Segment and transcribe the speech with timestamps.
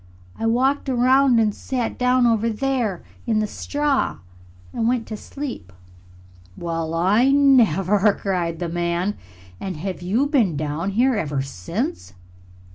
[0.35, 4.17] "I walked around and sat down over there in the straw
[4.73, 5.71] and went to sleep."
[6.57, 9.15] "Well, I never!" cried the man.
[9.59, 12.15] "And have you been down here ever since?"